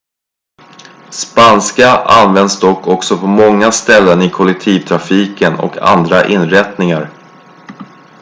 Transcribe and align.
spanska 1.11 1.87
används 2.05 2.59
dock 2.59 2.87
också 2.87 3.17
på 3.17 3.27
många 3.27 3.71
ställen 3.71 4.21
i 4.21 4.29
kollektivtrafiken 4.29 5.55
och 5.59 5.77
andra 5.81 6.25
inrättningar 6.25 7.09